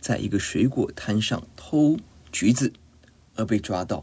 [0.00, 1.96] 在一个水果摊上偷
[2.32, 2.72] 橘子，
[3.34, 4.02] 而被抓到。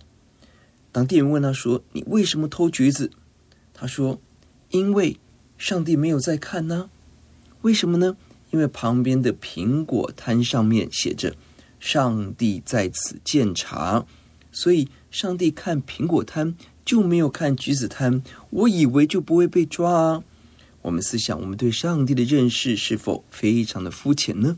[0.92, 3.12] 当店员问他说：“你为什么偷橘子？”
[3.74, 4.20] 他说
[4.72, 5.18] ：“因为
[5.58, 6.90] 上帝没有在看呢。”
[7.62, 8.16] 为什么呢？
[8.52, 11.36] 因为旁边的苹果摊上面写着
[11.80, 14.06] ：“上帝在此鉴察。”
[14.54, 20.24] 所以，上帝看苹果摊就没有看橘子摊，我以为就不会被抓啊。
[20.84, 24.58] 我们思想，我们对上帝的认识是否非常的肤浅呢？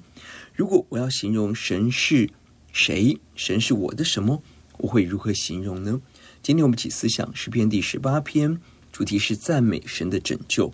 [0.57, 2.27] 如果我要形容神是
[2.73, 4.41] 谁，神是我的什么，
[4.79, 6.01] 我会如何形容呢？
[6.41, 8.59] 今天我们一起思想诗篇第十八篇，
[8.91, 10.73] 主题是赞美神的拯救。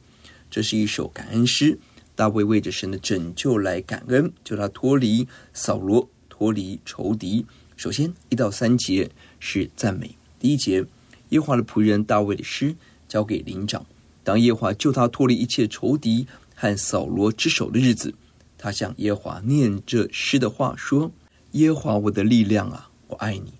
[0.49, 1.77] 这是一首感恩诗，
[2.15, 7.45] 大卫为着神的拯救来感恩，救他脱离扫罗，脱离仇敌。
[7.75, 10.15] 首先，一到三节是赞美。
[10.39, 10.85] 第一节，
[11.29, 12.73] 耶华的仆人大卫的诗
[13.09, 13.85] 交给灵长。
[14.23, 16.25] 当耶华救他脱离一切仇敌
[16.55, 18.15] 和扫罗之手的日子，
[18.63, 21.11] 他向耶华念这诗的话说
[21.51, 23.55] ：“耶华我的力量啊，我爱你。”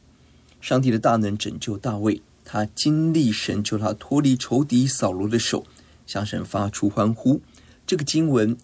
[0.61, 5.65] 上帝的大能拯救大卫，他经历神救他脱离仇敌扫罗的手，
[6.07, 7.41] 向神发出欢呼。
[7.85, 8.57] 这个经文。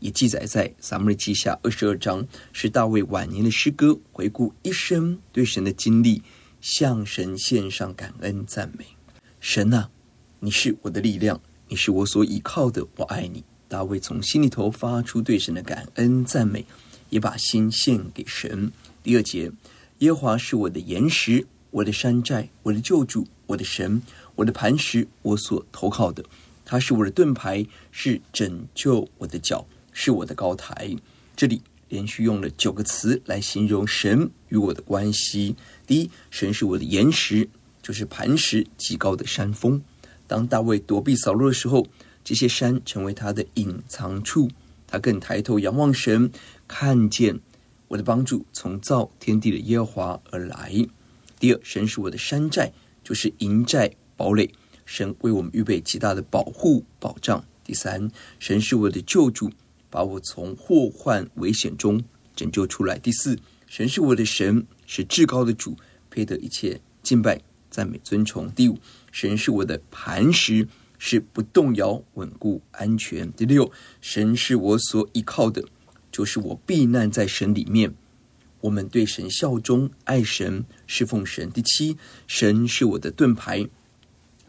[0.00, 6.22] 也记载在撒母耳记下二十二章，是大卫晚年的诗歌，回顾一生对神的经历，
[6.60, 8.84] 向神献上感恩赞美。
[9.40, 9.88] 神啊，
[10.40, 13.42] 你是我的力量，你是我所倚靠的，我爱你。
[13.74, 16.64] 大卫从心里头发出对神的感恩赞美，
[17.10, 18.70] 也把心献给神。
[19.02, 19.50] 第二节，
[19.98, 24.00] 耶和华是我的岩石，我的山寨，我的救主，我的神，
[24.36, 26.24] 我的磐石，我所投靠的。
[26.64, 29.66] 他是我的盾牌，是拯救我的脚。
[29.90, 30.94] 是我的高台。
[31.34, 35.56] 这里连续用了九个词来形容神与我的关系。
[35.84, 37.48] 第一，神是我的岩石，
[37.82, 39.82] 就是磐石极高的山峰。
[40.28, 41.84] 当大卫躲避扫罗的时候，
[42.24, 44.50] 这些山成为他的隐藏处。
[44.88, 46.30] 他更抬头仰望神，
[46.66, 47.38] 看见
[47.88, 50.72] 我的帮助从造天地的耶和华而来。
[51.38, 52.72] 第二，神是我的山寨，
[53.04, 54.50] 就是营寨堡垒。
[54.86, 57.44] 神为我们预备极大的保护保障。
[57.62, 59.50] 第三，神是我的救主。
[59.90, 62.02] 把我从祸患危险中
[62.34, 62.98] 拯救出来。
[62.98, 65.76] 第四，神是我的神，是至高的主，
[66.10, 68.50] 配得一切敬拜、赞美、尊崇。
[68.56, 68.76] 第五，
[69.12, 70.66] 神是我的磐石，
[71.06, 73.30] 是不动摇、稳固、安全。
[73.32, 73.70] 第六，
[74.00, 75.62] 神是我所依靠的，
[76.10, 77.94] 就是我避难在神里面。
[78.62, 81.50] 我们对神效忠、爱神、侍奉神。
[81.50, 83.68] 第七，神是我的盾牌，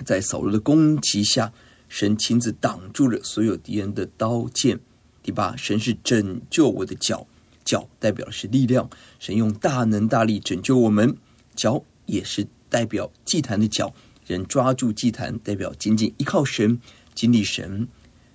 [0.05, 1.51] 在扫罗的攻击下，
[1.89, 4.79] 神亲自挡住了所有敌人的刀剑。
[5.21, 7.27] 第八，神是拯救我的脚，
[7.65, 8.89] 脚代表是力量，
[9.19, 11.17] 神用大能大力拯救我们。
[11.53, 13.94] 脚也是代表祭坛的脚，
[14.25, 16.80] 人抓住祭坛，代表紧紧依靠神，
[17.13, 17.88] 经历神。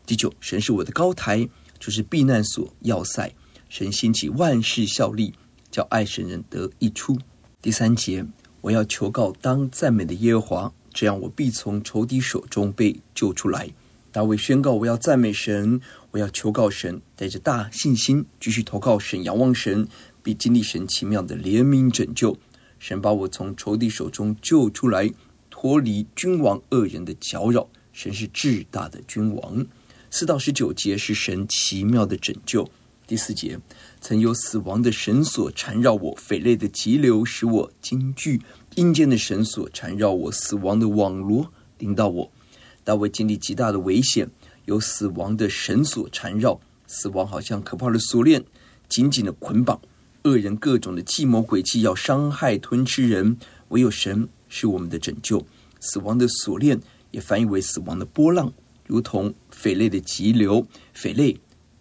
[0.07, 3.33] 第九，神是我的高台，就是避难所要塞，
[3.69, 5.35] 神兴起万事效力，
[5.71, 7.19] 叫爱神人得益处。
[7.61, 8.25] 第三节，
[8.61, 13.71] 我要求告当赞美的耶和华，这样我必从仇敌手中被救出来。
[14.13, 15.81] 大卫宣告：“我要赞美神，
[16.11, 19.87] 我要求告神，带着大信心继续投靠神，仰望神，
[20.21, 22.37] 并经历神奇妙的怜悯拯救。
[22.81, 25.13] 神把我从仇敌手中救出来，
[25.63, 27.69] 脱离君王恶人的搅扰。
[27.93, 29.67] 神是至大的君王。”
[30.11, 32.67] 四到十九节是神奇妙的拯救。
[33.07, 33.61] 第四节，
[34.01, 38.41] 曾有死亡的绳索缠绕我，匪类的急流使我惊惧，
[38.77, 42.33] 阴间的绳索缠绕我，死亡的网罗临到我。
[42.83, 44.31] 大卫经历极大的危险，
[44.65, 48.43] 有死亡的绳索缠绕，死亡好像可怕的锁链，
[48.89, 49.79] 紧紧的捆绑。
[50.23, 53.37] 恶人各种的计谋诡计，要伤害吞吃人，
[53.69, 55.43] 唯有神是我们的拯救。
[55.81, 56.79] 死亡的锁链
[57.11, 58.53] 也翻译为死亡的波浪，
[58.87, 60.67] 如同匪类的急流。
[60.93, 61.35] 匪类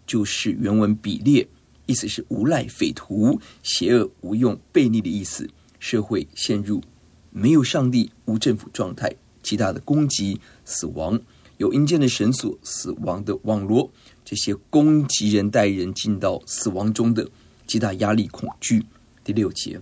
[0.06, 1.46] 就是原文比列，
[1.84, 5.46] 意思是无赖、匪徒、邪恶、无用、悖逆的意思。
[5.78, 6.82] 社会陷入
[7.30, 11.20] 没有上帝、无政府状态，极大的攻击、死亡，
[11.58, 13.90] 有阴间的绳索、死亡的网罗，
[14.24, 17.28] 这些攻击人、带人进到死亡中的
[17.66, 18.84] 极大压力、恐惧。
[19.24, 19.80] 第六节，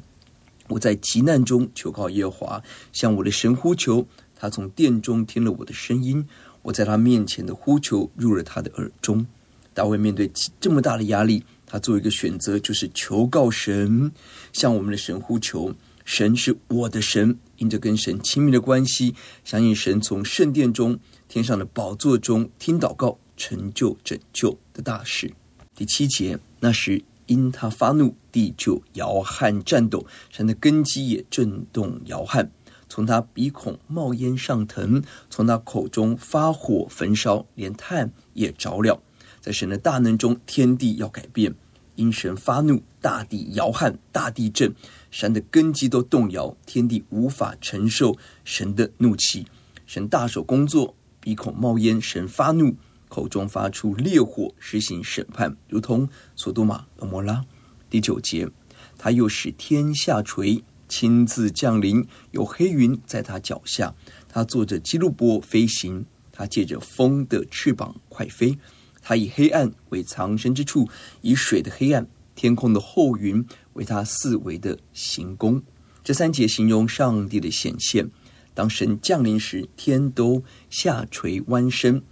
[0.68, 2.62] 我在急难中求告耶和华，
[2.92, 4.06] 向我的神呼求，
[4.36, 6.26] 他从殿中听了我的声音，
[6.62, 9.26] 我在他面前的呼求入了他的耳中。
[9.74, 10.30] 大卫面对
[10.60, 14.12] 这么大的压力，他做一个选择，就是求告神，
[14.52, 15.74] 向我们的神呼求。
[16.04, 19.14] 神是我的神，因着跟神亲密的关系，
[19.44, 20.98] 相信神从圣殿中、
[21.28, 25.30] 天上的宝座中听祷告，成就拯救的大事。
[25.74, 32.50] 第七节，那时因他发怒，地就摇撼颤抖，神的根基也震动摇撼，
[32.88, 39.00] 从他鼻孔冒烟上腾，从他口中发火焚烧，连炭也着了。
[39.40, 41.54] 在神的大能中，天地要改变。
[41.94, 44.72] 因神发怒，大地摇撼，大地震，
[45.10, 49.46] 山的根基都动摇，天地无法承受神的怒气。
[49.84, 52.76] 神大手工作，鼻孔冒烟，神发怒，
[53.08, 57.44] 口中发出烈火，实行审判，如同所多玛、蛾摩拉。
[57.90, 58.48] 第九节，
[58.96, 63.94] 他又使天下垂，亲自降临，有黑云在他脚下，
[64.28, 68.58] 他坐着基路伯飞行，他借着风的翅膀快飞。
[69.00, 70.88] 他以黑暗为藏身之处，
[71.22, 75.62] 以水的黑暗、天空的厚云为他四围的行宫。
[76.04, 78.10] 这三节形容上帝的显现。
[78.52, 82.02] 当神降临时，天都下垂弯身，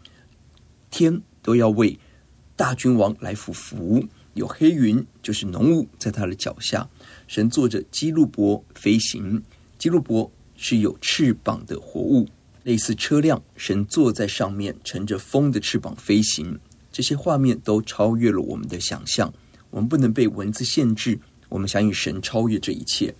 [0.96, 1.98] 天都要为
[2.56, 4.02] 大君王来俯伏。
[4.32, 6.88] 有黑云，就是浓雾，在他的脚下。
[7.26, 9.42] 神坐着基路伯飞行，
[9.78, 12.26] 基路伯是有翅膀的活物，
[12.62, 13.42] 类似车辆。
[13.56, 16.58] 神坐在上面，乘着风的翅膀飞行。
[16.90, 19.30] 这些画面都超越了我们的想象，
[19.68, 21.20] 我们不能被文字限制。
[21.50, 23.14] 我们相信神超越这一切。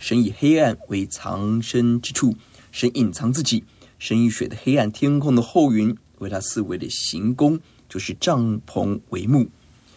[0.00, 2.34] 神以黑暗为藏身之处，
[2.72, 3.62] 神隐藏自己。
[4.00, 9.50] 神以水的黑暗、天空的厚云为他四围的行宫，就是帐篷帷幕。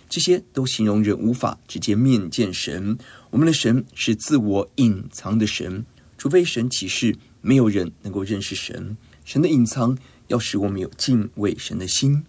[0.09, 2.97] 这些都形容人无法直接面见神。
[3.29, 5.85] 我们的神是自我隐藏的神，
[6.17, 8.95] 除非神启示，没有人能够认识神。
[9.25, 9.97] 神的隐藏
[10.27, 12.23] 要使我们有敬畏神的心。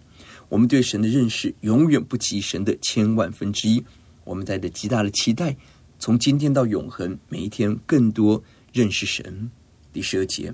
[0.49, 3.83] 我们对神的认识永远不及神的千万分之一。
[4.23, 5.55] 我们带着极大的期待，
[5.99, 8.43] 从今天到永恒，每一天更多
[8.73, 9.51] 认识神。
[9.93, 10.53] 第十二节，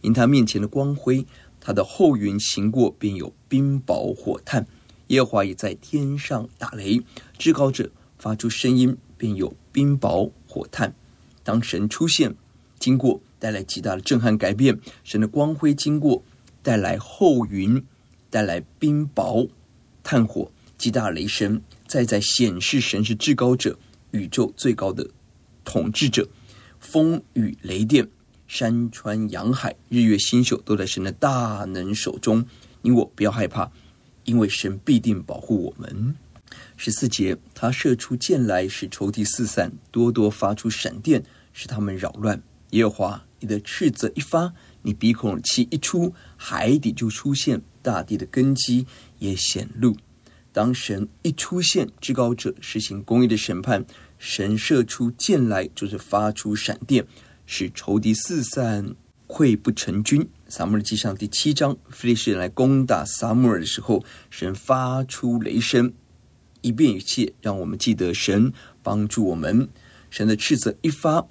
[0.00, 1.26] 因他面前的光辉，
[1.68, 4.66] 他的后云行过，便有冰雹火炭。
[5.08, 6.98] 耶和华也在天上打雷，
[7.36, 10.94] 至高者发出声音，便有冰雹火炭。
[11.44, 12.34] 当神出现，
[12.78, 14.80] 经过带来极大的震撼改变。
[15.04, 16.24] 神的光辉经过，
[16.62, 17.84] 带来后云。
[18.30, 19.46] 带来冰雹、
[20.02, 23.78] 炭火、极大雷声，再在显示神是至高者、
[24.12, 25.06] 宇宙最高的
[25.66, 26.26] 统治者。
[26.80, 28.08] 风雨雷电、
[28.48, 32.44] 山川洋海、日月星宿，都在神的大能手中。
[32.80, 33.70] 你我不要害怕，
[34.24, 36.16] 因为神必定保护我们。
[36.78, 41.22] 十四节，他射出箭来，使仇敌四散，多多发出闪电，
[41.52, 42.42] 使他们扰乱。
[42.70, 47.60] 耶和华，你的斥责一发，你鼻孔气一出，海底就出现。
[47.82, 48.86] 大地的根基
[49.18, 49.96] 也显露。
[50.52, 53.84] 当神一出现，至高者实行公义的审判。
[54.18, 57.06] 神射出箭来，就是发出闪电，
[57.50, 58.94] 使仇敌四散，
[59.26, 60.28] 溃不成军。
[60.48, 65.90] 撒母耳记上第七章，非利士人来攻打撒母耳的时候，神发出雷声，
[66.60, 68.52] 以便一切，让我们记得神
[68.82, 69.66] 帮助我们。
[70.10, 71.26] 神的斥责一发，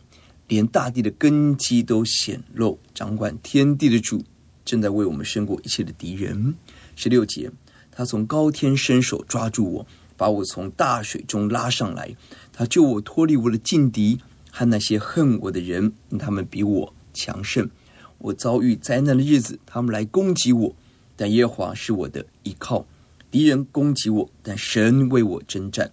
[0.48, 4.26] 连大地的根基都显露，掌管天地的主。
[4.66, 6.56] 正在为我们胜过一切的敌人。
[6.96, 7.52] 十六节，
[7.92, 12.16] 他从高天伸手抓住我，把我从大水中拉上来。
[12.52, 14.20] 他救我脱离我的劲敌
[14.58, 17.70] 和那些恨我的人，他们比我强盛。
[18.18, 20.76] 我遭遇灾难的日子，他们来攻击我，
[21.16, 22.88] 但耶和华是我的依靠。
[23.30, 25.92] 敌人攻击我，但神为我征战。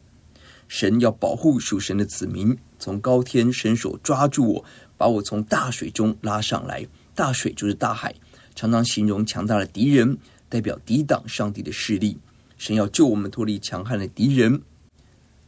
[0.66, 4.64] 神要保护属神的子民，从高天伸手抓住我，
[4.96, 6.86] 把我从大水中拉上来。
[7.14, 8.14] 大水就是大海。
[8.54, 10.16] 常常形容强大的敌人，
[10.48, 12.16] 代表抵挡上帝的势力。
[12.56, 14.62] 神要救我们脱离强悍的敌人。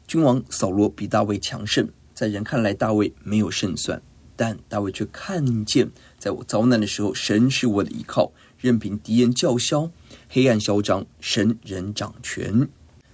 [0.07, 4.01] 君王扫罗比大卫强盛，在人看来大卫没有胜算，
[4.37, 8.33] 但大卫却看见，在我遭难的时候，神是我的依靠。
[8.59, 9.91] 任凭敌人叫嚣，
[10.31, 12.67] 黑暗嚣张，神仍掌权。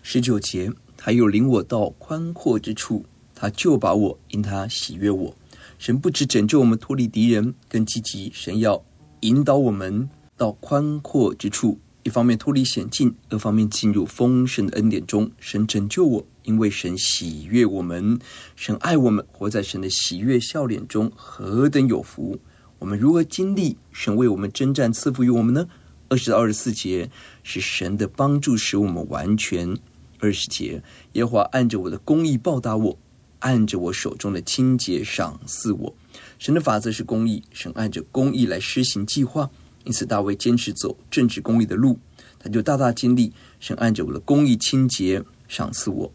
[0.05, 3.05] 十九节，他又领我到宽阔之处，
[3.35, 5.37] 他就把我因他喜悦我。
[5.79, 8.85] 神不止拯救我们脱离敌人，更积极，神要。
[9.23, 15.29] 引导我们到宽阔之处，一方面脱离险境，二方面进入丰盛的恩典中。
[15.41, 18.19] 神拯救我，因为神喜悦我们，
[18.57, 22.39] 神爱我们，活在神的喜悦笑脸中，何等有福！
[22.79, 25.69] 我们如何经历神为我们征战赐福于我们呢？
[26.09, 27.11] 二十到二十四节
[27.43, 29.79] 是神的帮助，使我们完全。
[30.19, 30.83] 二十节，
[31.13, 32.99] 耶和华按着我的公义报答我，
[33.41, 35.95] 按着我手中的清洁赏赐我。
[36.39, 39.51] 神的法则是公义，神按着公义来施行计划。
[39.85, 41.99] 因此，大卫坚持走正直公义的路，
[42.39, 46.13] 他就大大经历神按着我的公义清洁赏赐我。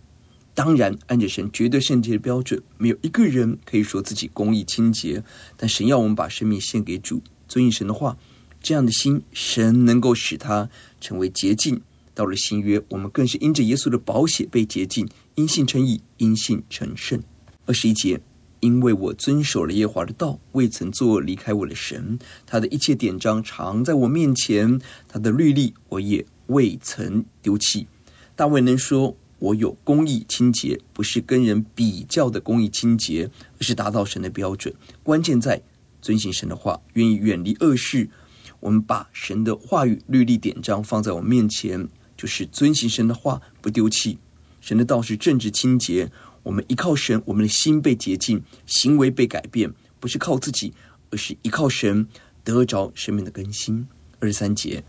[0.58, 5.24] 当然，按着神绝对圣洁的标准，没有一个人可以说自己公义清洁。
[5.56, 8.18] 但神要我们把生命献给主，遵行神的话，
[8.60, 10.68] 这样的心，神能够使他
[11.00, 11.80] 成为洁净。
[12.16, 17.22] 到了新约，我们更是因着耶稣的宝血被洁净，因信称义，因信成圣。
[17.68, 18.20] 二十一节。
[18.60, 27.86] 因为我遵守了耶华的道，未曾作离开我的神，他的一切典章常在我面前，他的律例我也未曾丢弃。
[28.36, 33.30] 大卫能说我有公义清洁，不是跟人比较的公义清洁，
[33.60, 34.74] 而是达到神的标准。
[35.04, 35.62] 关键在
[36.02, 38.10] 遵行神的话，愿意远离恶事。
[38.60, 44.18] 我们把神的话语、律例、典章放在我们面前，就是遵行神的话，不丢弃。
[44.60, 46.12] 神的道是正直清洁。
[46.44, 50.74] 我们依靠神，我们的心被洁净，行为被改变，不是靠自己，
[51.12, 52.08] 而是依靠神
[52.44, 53.88] 得着生命的更新。
[54.20, 54.84] 二十三节，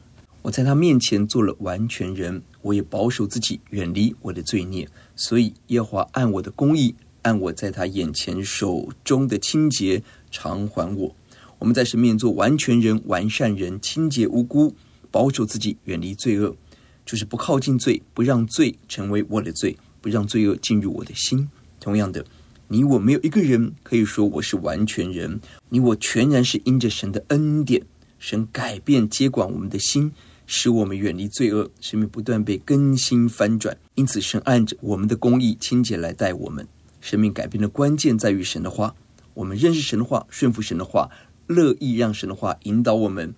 [0.49, 4.89] 我在他面前做了完全人，我也保守自己，远离我的罪孽。
[5.15, 11.15] 所以耶华按我的公义，按我在他眼前手中的清洁偿还我。
[11.59, 14.75] 我们在神面前做完全人、完善人，清洁无辜，
[15.11, 16.57] 保守自己，远离罪恶，
[17.05, 19.77] 就是不靠近罪，不让罪成为我的罪。
[20.01, 21.51] 不让罪恶进入我的心。
[21.79, 22.25] 同样的，
[22.69, 25.41] 你我没有一个人可以说我是完全人。
[25.69, 27.83] 你我全然是因着神的恩典，
[28.19, 30.13] 神改变接管我们的心，
[30.51, 33.77] 使我们远离罪恶，生命不断被更新翻转。
[33.97, 36.67] 因此，神按着我们的公义清洁来待我们。
[37.03, 38.95] 生命改变的关键在于神的话。
[39.35, 41.11] 我们认识神的话，顺服神的话，
[41.47, 43.35] 乐意让神的话引导我们，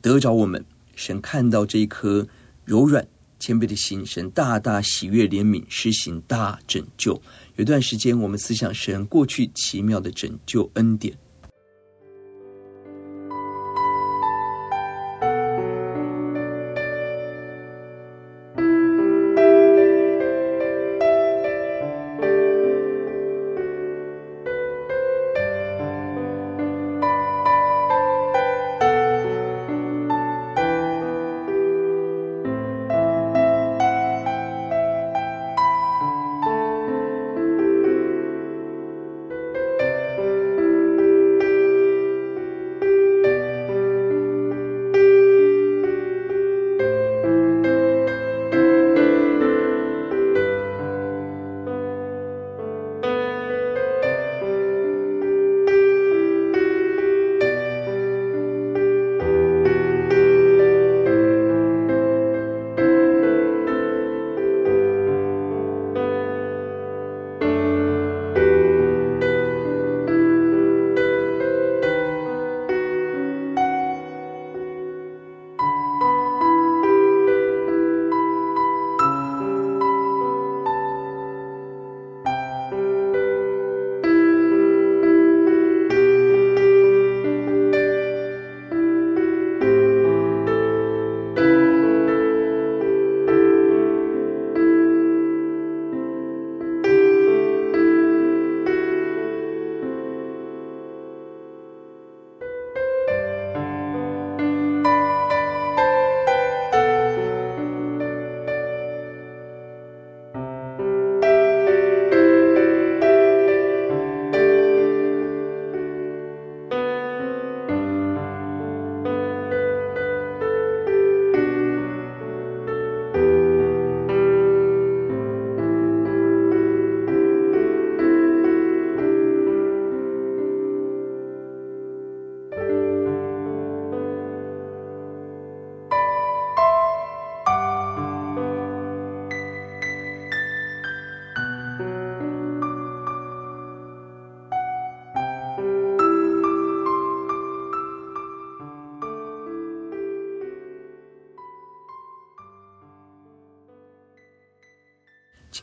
[0.00, 0.64] 得着我们。
[0.96, 2.26] 神看到这一颗
[2.64, 3.06] 柔软。
[3.40, 7.20] 谦卑的心，神大大喜悦怜悯，施行大拯救。
[7.56, 11.14] 有段时间，我们思想神过去奇妙的拯救恩典。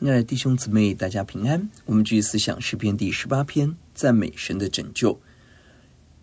[0.02, 1.70] 亲爱的弟兄姊妹，大家平安。
[1.86, 5.20] 我们继续思想诗篇第十八篇，赞美神的拯救。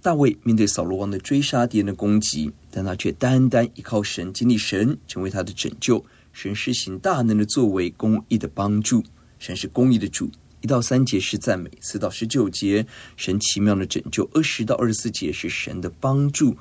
[0.01, 6.03] 大卫面对扫罗王的追杀、敌人的攻击，但他却单单依靠神，经历神成为他的拯救。
[6.33, 9.01] 神施行大能的作为，公义的帮助。
[9.39, 10.29] 神是公义的主。
[10.59, 16.57] 一到三节是赞美，四到十九节神奇妙的拯救，二十到二十四节是神的帮助，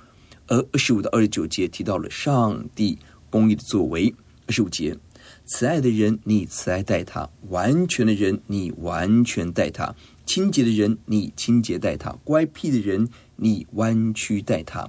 [0.46, 2.96] 而二十五到二十九节提到了上帝
[3.28, 4.14] 公义的作为。
[4.46, 4.96] 二十五节，
[5.48, 9.94] 慈爱的人，你慈爱待他；完全的人，你完全待他；
[10.26, 14.86] 清洁的人，你清洁待他；乖僻的人，你弯曲待他。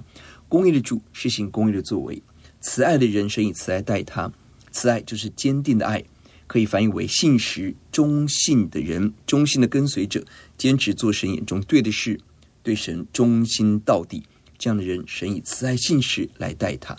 [0.50, 2.22] 公义的主实行公义的作为，
[2.60, 4.30] 慈爱的人，神以慈爱待他。
[4.70, 6.04] 慈爱就是坚定的爱，
[6.46, 10.22] 可以翻译为信实、忠信的人，忠心的跟随者，
[10.58, 12.20] 坚持做神眼中对的事，
[12.62, 14.22] 对神忠心到底。
[14.58, 16.94] 这样的人，神以慈爱、信实来待他。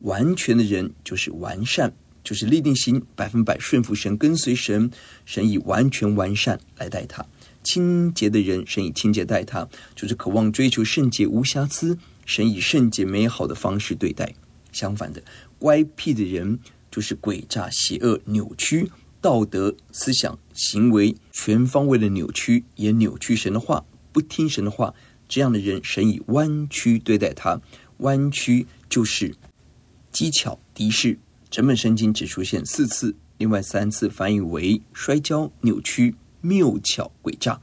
[0.00, 1.90] 完全的人就是完善，
[2.26, 4.90] 就是立定心，百分百顺服神，跟随神。
[5.24, 7.24] 神以完全完善来待他。
[7.62, 11.96] 清洁的人，神以清洁待他，就是渴望追求圣洁无瑕疵。
[12.24, 14.34] 神以圣洁美好的方式对待。
[14.72, 15.22] 相反的，
[15.60, 16.58] 乖僻的人。
[16.88, 18.90] 就是诡诈、邪恶、扭曲
[19.20, 24.94] 道德思想、行为，全方位的扭曲，也扭曲神的话，不听神的话。
[25.28, 27.60] 这样的人，神以弯曲对待他。
[27.98, 29.34] 弯曲就是
[30.10, 31.18] 机巧敌视。
[31.50, 37.60] 整本圣经只出现四次，另外三次翻译为摔跤、扭曲、谬巧、诡诈。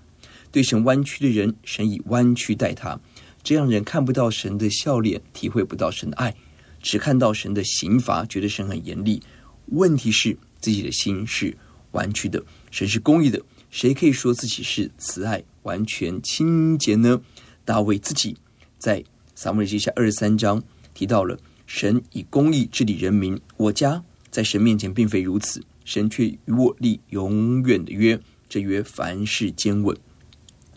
[0.51, 2.99] 对神弯曲的人，神以弯曲待他。
[3.41, 6.35] 这样人看不到神的笑脸，体会不到神的爱。
[6.81, 9.21] 只看到神的刑罚，觉得神很严厉。
[9.67, 11.57] 问题是自己的心是
[11.91, 17.21] 弯曲的，神是公义的，谁可以说自己是慈爱、完全、清洁呢？
[17.65, 18.35] 大卫自己
[18.77, 20.61] 在撒母耳记下二十三章
[20.93, 21.39] 提到了
[21.73, 23.41] 神以公义治理人民。
[23.57, 29.97] 我家在神面前并非如此，神却与我立永远的约，这约凡事坚稳。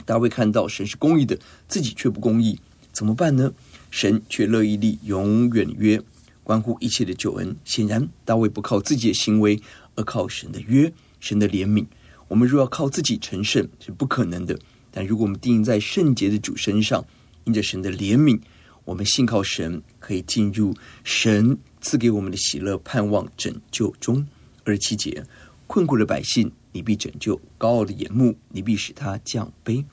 [0.07, 1.39] 大卫看到神是公义的，
[1.69, 2.59] 自己却不公义，
[2.93, 3.53] 怎么办呢？
[3.91, 6.01] 神却乐意立永远的约，
[6.43, 7.55] 关乎一切的救恩。
[7.63, 9.61] 显然，大卫不靠自己的行为，
[9.97, 11.85] 而靠神的约、神的怜悯。
[12.29, 14.59] 我们若要靠自己成圣，是不可能的。
[14.91, 17.05] 但如果我们定在圣洁的主身上，
[17.45, 18.41] 因着神的怜悯，
[18.87, 24.27] 我们信靠神，可以进入神赐给我们的喜乐、盼望、拯救中。
[24.65, 25.23] 二十七节，
[25.67, 29.85] 困苦的百姓，你必拯救；高傲的眼目，你必使他降卑。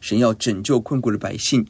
[0.00, 1.66] 神要拯救困苦的百姓。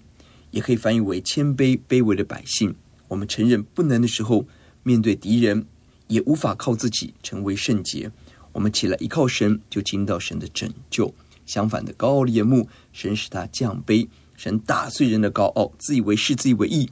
[0.51, 2.75] 也可以翻译为谦卑、卑微的百姓。
[3.09, 4.47] 我们承认不能的时候，
[4.83, 5.65] 面对敌人，
[6.09, 8.13] 也无法靠自己成为圣洁。
[8.53, 11.15] 我们起来依靠神，就听到神的拯救。
[11.47, 14.07] 相反的，高傲的眼目，神使他降卑。
[14.43, 16.91] 神打碎人的高傲，自以为是、自以为意，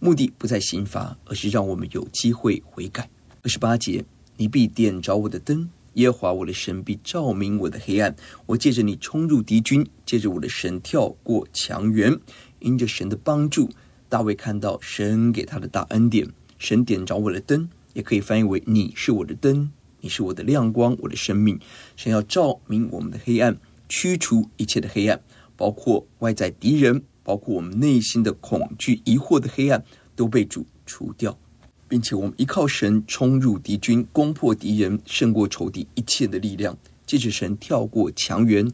[0.00, 3.08] 目的不在刑罚，而是让我们有机会悔改。
[3.42, 4.04] 二十八节，
[4.36, 8.14] 你必点着我的灯，耶和华我的神必照明我的黑暗。
[8.44, 12.20] 我借着你冲入敌军，借着我的神跳过墙垣。
[12.58, 13.70] 因着神的帮助，
[14.10, 16.28] 大卫看到神给他的大恩典。
[16.58, 19.70] 神点着我的灯，也可以翻译为“你是我的灯，
[20.02, 21.58] 你是我的亮光，我的生命”。
[21.96, 23.56] 神要照明我们的黑暗，
[23.88, 25.18] 驱除一切的黑暗，
[25.60, 29.84] 包括外在敌人，包括我们内心的恐惧、疑惑的黑暗，
[30.16, 31.38] 都被主除掉，
[31.86, 36.74] 并且我们依靠神冲入敌军，攻破敌人，胜过仇敌一切的力量。
[37.04, 38.72] 借着神跳过墙垣，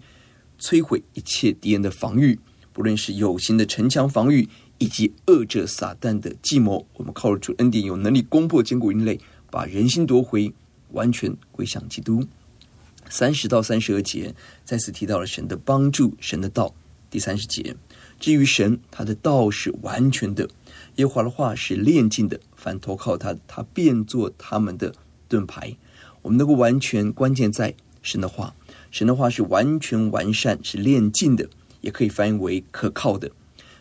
[0.61, 2.39] 摧毁一切敌人的防御。
[2.73, 9.19] 不论是有形的城墙防御，以及恶者撒旦的计谋，我们靠着主恩典，有能力攻破坚固营垒，
[9.51, 10.53] 把人心夺回，
[10.93, 12.23] 完全归向基督。
[13.09, 16.75] 三十到三十二节再次提到了神的帮助，神的道。
[17.09, 17.77] 第三十节，
[18.19, 20.49] 至于神，他的道是完全的，
[20.97, 24.93] 耶和华的话是炼净的，凡投靠他，他变作他们的
[25.29, 25.77] 盾牌。
[26.23, 28.55] 我们能够完全，关键在神的话，
[28.91, 31.49] 神的话是完全完善，是炼净的。
[31.83, 33.31] 也可以翻译为可靠的，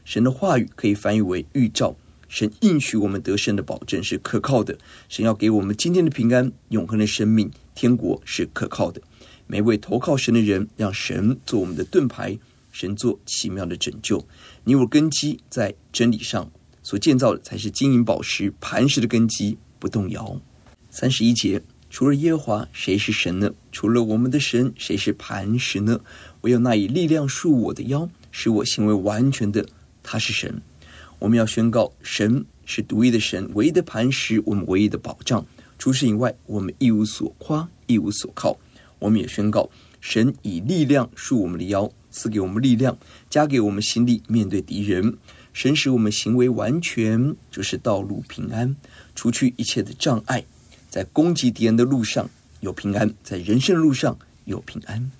[0.04, 1.96] 神的话语可以翻译为预兆。
[2.28, 4.78] 神应许我们得胜的保证是可靠的。
[5.10, 9.02] 神要给我们今天的平安、永恒的生命、天国是可靠的。
[9.48, 12.38] 每位投靠神的人，让神做我们的盾牌，
[12.72, 14.26] 神做奇妙的拯救。
[14.64, 20.42] 你我根基在真理上所建造的，才是金银宝石磐石的根基，不动摇。
[20.90, 23.52] 三十一节，除了耶和华，谁是神呢？
[23.72, 26.00] 除了我们的神，谁是磐石呢？
[26.42, 29.68] 唯有那以力量束我的腰，使我行为完全的，
[30.02, 30.62] 他是神。
[31.20, 35.46] 我们要宣告，神是独一的神，唯一的磐石，我们唯一的保障。
[35.78, 38.58] 除此以外，我们一无所夸，一无所靠。
[39.00, 42.98] 我们也宣告，神以力量束我们的腰，赐给我们力量，
[43.30, 45.18] 加给我们心力，面对敌人。
[45.54, 48.76] 神使我们行为完全，就是道路平安，
[49.16, 50.44] 除去一切的障碍，
[50.90, 52.30] 在攻击敌人的路上
[52.60, 55.12] 有平安，在人生路上有平安。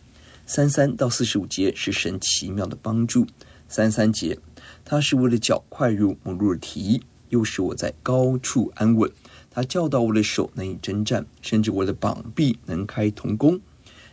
[0.46, 3.26] 三三到四十五节是神奇妙的帮助。
[3.68, 4.38] 三三节，
[4.84, 9.10] 他使我的脚快如母鹿的蹄，又使我在高处安稳。
[9.56, 13.58] 他教导我的手能以征战，甚至我的膀臂能开铜弓。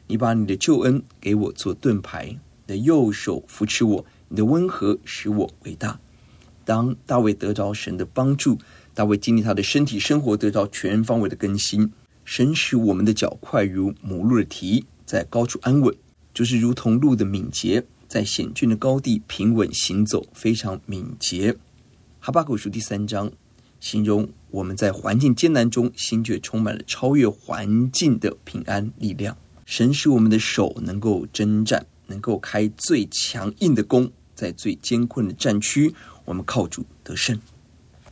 [0.07, 5.99] 你把你的救恩给我做盾牌，你的右手扶持我，你的温和使我为大。
[6.65, 8.57] 当大卫得着神的帮助，
[8.95, 11.93] 大卫经历他的身体生活得到全方位的更新。
[12.25, 15.93] 神使我们的脚快如母鹿的蹄，在高处安稳，
[16.33, 21.57] 就是如同鹿的敏捷，在险峻的高地平稳行走，非常敏捷。
[22.21, 23.33] 哈巴谷书第三章
[23.83, 29.37] 形容我们在环境艰难中，心却充满了超越环境的平安力量。
[29.66, 35.92] 神使我们的手能够征战，能够开最强硬的弓，在最艰困的战区，
[36.25, 37.40] 我们靠主得胜。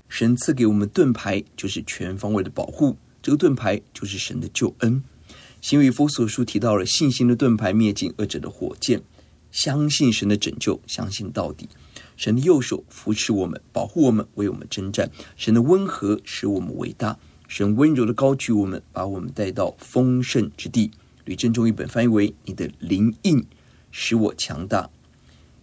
[0.08, 2.96] 神赐给我们盾牌，就是全方位的保护。
[3.22, 5.00] 这个盾牌就是神的救恩。
[5.60, 9.00] 新约佛所书提到了信心的盾牌，灭尽恶者的火箭。
[9.52, 11.68] 相信神的拯救，相信到底。
[12.20, 15.10] 神的右手扶持我们，保护我们，为我们征战。
[15.36, 17.18] 神的温和使我们伟大。
[17.48, 20.90] 神温柔的高举我们，把我们带到丰盛之地。
[21.24, 23.42] 吕振中译本翻译为：“你的灵印
[23.90, 24.90] 使我强大。”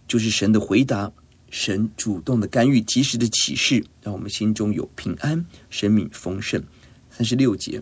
[0.08, 1.12] 就是神的回答。
[1.48, 6.60] 神主动的干预，及时的启示，让我们心中有平安，生命丰盛。
[7.08, 7.80] 三十六节，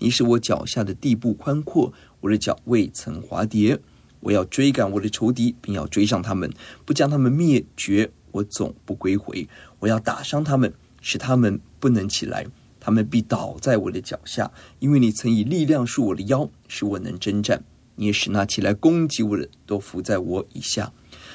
[0.00, 3.78] 你使我脚下的地步宽阔，我的脚未曾滑跌。
[4.20, 6.50] 我要追赶我的仇敌，并要追上他们，
[6.84, 8.10] 不将他们灭绝。
[8.30, 9.48] 我总不归回。
[9.78, 12.46] 我要打伤他们，使他们不能起来。
[12.80, 17.64] 他们必倒在我的脚下，因为你曾以力量束我的腰，使我能征战。
[17.96, 20.92] 你也使那起来攻击我的都伏在我以下。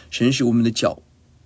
[0.09, 1.01] 神使我们的脚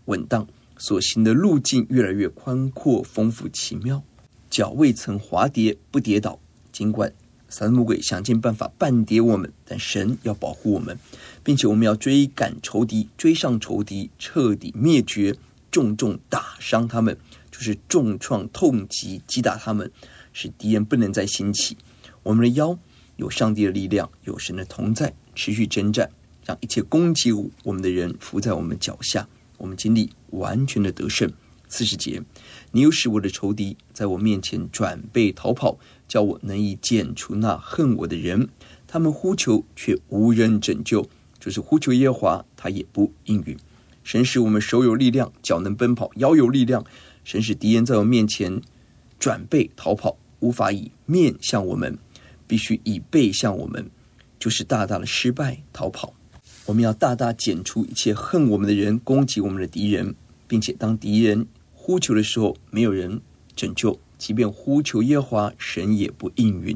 [0.05, 0.47] 稳当，
[0.77, 4.03] 所行的路径越来越宽阔、丰富、奇妙。
[4.49, 6.39] 脚未曾滑跌，不跌倒。
[6.71, 7.11] 尽管
[7.49, 10.97] 撒旦魔鬼想尽办法绊跌我们，但神要保护我们，
[11.43, 15.35] 并且我们要追赶仇敌，追上仇敌，彻底灭绝，
[15.71, 17.17] 重重打伤他们，
[17.51, 19.91] 就是重创、痛击、击打他们，
[20.33, 21.77] 使敌人不能再兴起。
[22.23, 22.77] 我们的腰
[23.15, 26.09] 有上帝的力量，有神的同在，持续征战，
[26.45, 31.31] 让一切攻击我们的人伏在我们脚下，我们经历完全的得胜。
[31.69, 32.21] 四十节。
[32.71, 38.47] 你又使我的仇敌在我面前转背逃跑，叫我能以剪除那恨我的人。
[38.87, 41.07] 他们呼求却无人拯救，
[41.39, 43.57] 就是呼求耶华，他也不应允。
[44.03, 46.85] 神使我们手有力量，脚能奔跑，腰有力量。
[47.25, 48.61] 神使敌人在我面前
[49.19, 51.97] 转背逃跑，无法以面向我们，
[52.47, 53.89] 必须以背向我们，
[54.39, 56.13] 就是大大的失败逃跑。
[56.65, 60.15] 我们要大大剪除一切恨我们的人，攻击我们的敌人，
[60.47, 61.45] 并且当敌人。
[61.73, 63.21] 呼求的时候，没有人
[63.55, 66.75] 拯救；即便呼求耶华，神也不应允。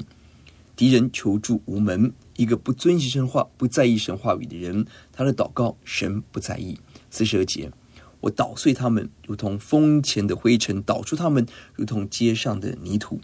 [0.76, 6.80] 敌人求助无门，一个不遵行神话、不在意神话语的人，他的祷告神不在意。
[7.10, 7.72] 四十二节，
[8.22, 13.20] 我捣碎他们，如同风前的灰尘；捣出他们，如同街上的泥土。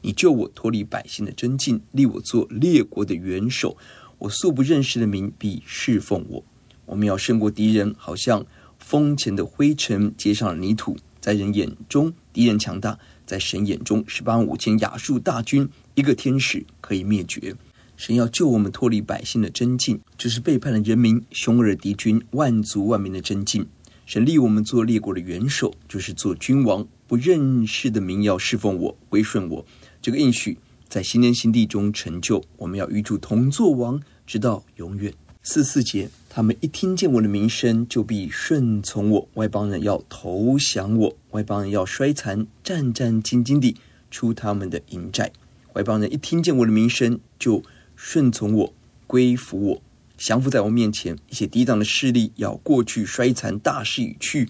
[0.00, 3.76] 你救我脱离百姓的争竞，立我做列国的元首。
[4.18, 6.44] 我素不认识的民必侍奉我。
[6.86, 8.46] 我们要胜过敌人，好像
[8.78, 10.96] 风前的灰尘，街上的泥土。
[11.20, 17.54] 在人眼中，敌人强大；在神眼中，十八万五千亚述大军，一个天使可以灭绝。
[17.96, 23.66] 神要救我们脱离百姓的真境，就是背叛了人民、凶恶的敌军、万族万民的真境。
[24.06, 26.86] 神立我们做列国的元首，就是做君王。
[27.06, 29.64] 不认识的民要侍奉我、归顺我。
[30.00, 30.58] 这个应许
[30.88, 32.42] 在新天新地中成就。
[32.56, 35.12] 我们要与主同作王，直到永远。
[35.42, 36.08] 四四节。
[36.34, 43.76] 他们一听见我的名声，就必顺从我；外邦人要投降我，外邦人要衰残，战战兢兢地
[44.10, 45.30] 出他们的营寨。
[45.74, 47.62] 外邦人一听见我的名声，就
[47.94, 48.72] 顺从我，
[49.06, 49.82] 归服我，
[50.16, 51.18] 降服在我面前。
[51.28, 54.48] 一些抵挡的势力要过去，衰残，大势已去，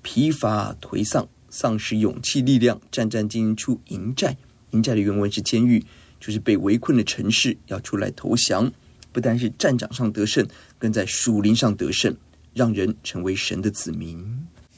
[0.00, 4.38] 疲乏颓丧，丧失勇气力量，战战兢兢出营寨。
[4.70, 5.84] 营寨的原文是监狱，
[6.18, 8.72] 就是被围困的城市，要出来投降。
[9.12, 10.48] 不单是战场上得胜，
[10.82, 12.12] 更在属灵上得胜，
[12.52, 14.20] 让人成为神的子民。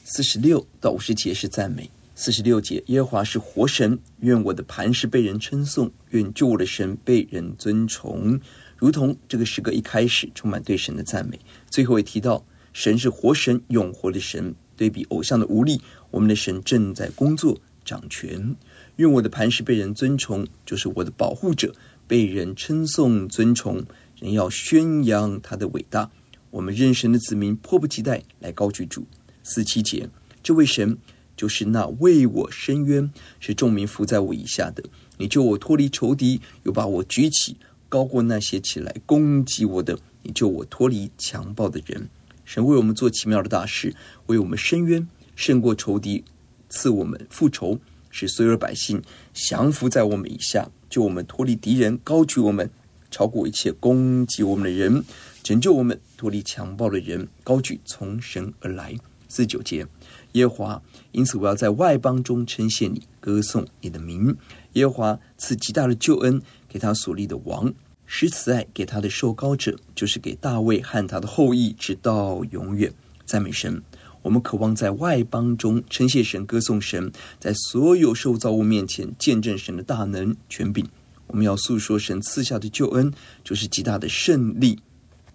[0.03, 1.89] 四十六到五十节是赞美。
[2.13, 8.39] 四十六节，耶和华是活神，愿我的磐石被人称颂，愿救我的神被人尊崇。
[8.77, 11.39] 如同这个诗歌一开始充满对神的赞美，
[11.71, 14.53] 最后也提到神是活神，永活的神。
[14.77, 18.55] 对比偶像的无力，我们的神正在工作掌权。
[18.97, 21.73] 愿我的磐石被人尊崇，就是我的保护者
[22.05, 23.83] 被人称颂尊崇。
[24.19, 26.09] 人要宣扬他的伟大，
[26.51, 29.05] 我们认神的子民迫不及待来高举主。
[29.43, 30.09] 四七节，
[30.41, 30.97] 这位神
[31.37, 34.83] 就是那为我伸冤，是众民伏在我以下的。
[35.17, 37.57] 你救我脱离仇敌，又把我举起，
[37.89, 39.99] 高过那些起来攻击我的。
[40.23, 42.09] 你救我脱离强暴的人。
[42.43, 43.95] 神为我们做奇妙的大事，
[44.27, 46.23] 为我们伸冤，胜过仇敌，
[46.69, 49.01] 赐我们复仇，使所有百姓
[49.33, 52.69] 降服在我们以下，救我们脱离敌人，高举我们，
[53.15, 55.01] 超过一切攻击我们的人，
[55.41, 58.93] 拯救我们脱离强暴的人，高举从神而来。
[59.29, 59.87] 四九节，
[60.33, 60.81] 耶和华，
[61.13, 64.35] 因此我要在外邦中称谢你，歌颂你的名。
[64.73, 67.73] 耶和华赐极大的救恩给他所立的王，
[68.05, 72.93] 施慈爱给他的受膏者，就是给大卫和他的后裔，直到永远。
[73.25, 73.81] 赞美神！
[74.23, 80.85] 我们渴望在外邦中称谢神、歌颂神，在所有受造物面前见证神的大能权柄。
[81.27, 83.11] 我们要诉说神赐下的救恩，
[83.43, 84.79] 就是极大的胜利，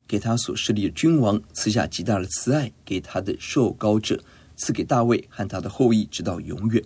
[0.06, 4.22] 给他所设立的君王赐下极大的慈爱，给他的受膏者
[4.56, 6.82] 赐给大卫和他的后裔，直到永远。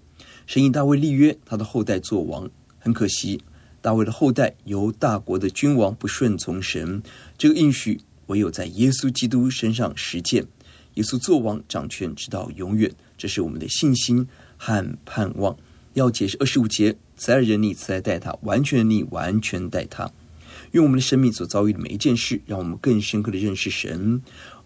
[0.46, 2.50] 神以大卫立约，他的后代做王。
[2.78, 3.40] 很可惜，
[3.80, 7.02] 大卫的后代由大国的君王不顺从神，
[7.38, 10.46] 这个应许唯有在耶稣基督身上实践。
[10.94, 12.92] 耶稣做王掌权，直到永远。
[13.16, 15.56] 这是我们的信心和盼望。
[15.94, 20.10] 钥节是二十五节：慈爱人，你慈爱待他；完全的你完全待他。
[20.72, 24.20] 用我们的生命所遭遇的每一件事，让我们更深刻的认识神。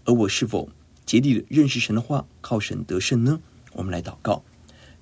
[0.05, 0.71] 而我是否
[1.05, 3.41] 竭力的认识神的话，靠神得胜呢？
[3.75, 4.43] 我们来祷告。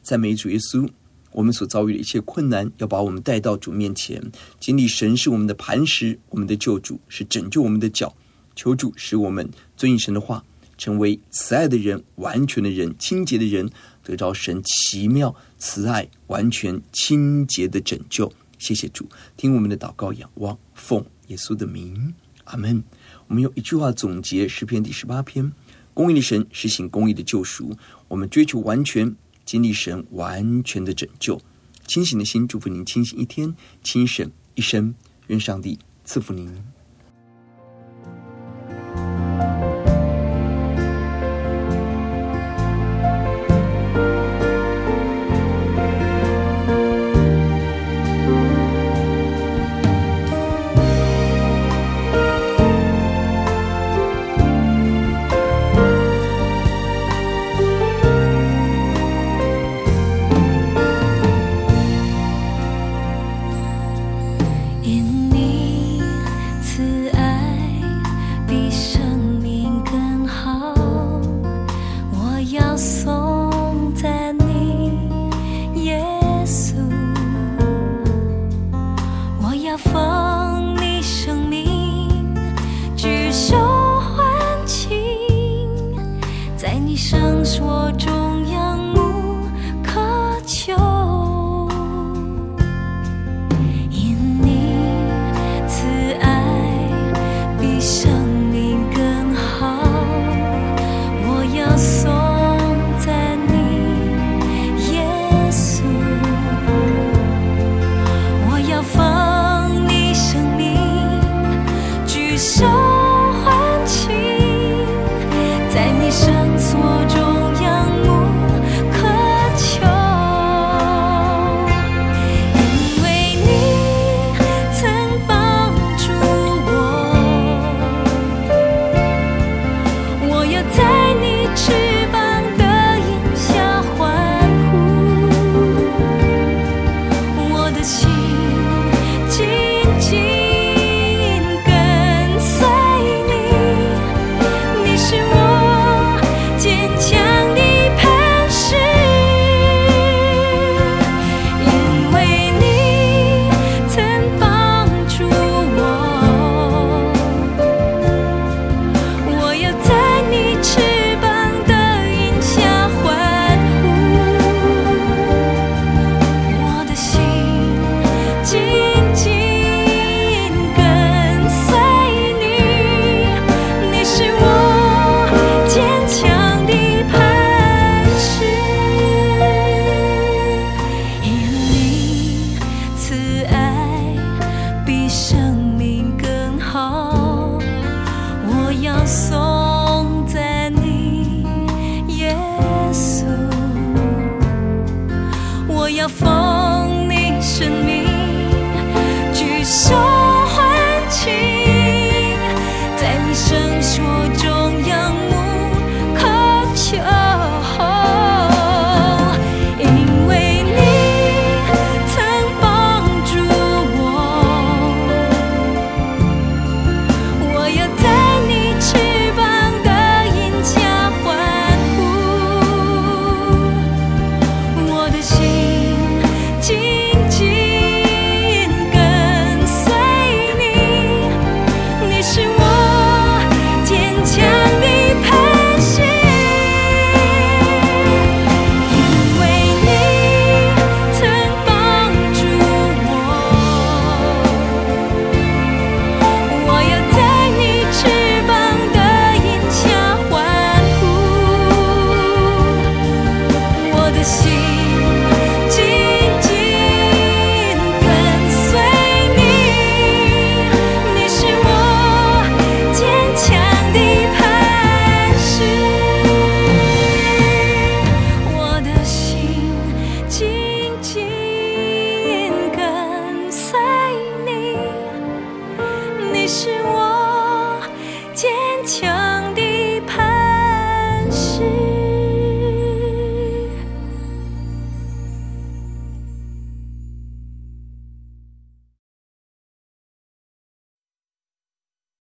[0.02, 0.88] 赞美主耶稣，
[1.30, 4.20] 我们所遭遇的一切困难，要把我们带到主面前，
[4.58, 8.16] 经历神是我们的磐石，我们的救主是拯救我们的脚。
[8.56, 10.44] 求主使我们遵行神的话，
[10.78, 13.70] 成为慈爱的人、完全的人、清洁的人，
[14.06, 18.32] 得着神奇妙慈爱、完全清洁的拯救。
[18.56, 22.14] 谢谢主，听我们的祷告，仰望奉耶稣的名，
[22.44, 22.84] 阿门。
[23.26, 25.50] 我们用一句话总结诗篇第十八篇：
[25.92, 29.16] 公义的神实行公义的救赎，我们追求完全。
[29.44, 31.40] 经历神完全的拯救，
[31.86, 34.92] 清醒的心祝福您清醒一天，清醒一生。
[35.28, 36.75] 愿上帝赐福您。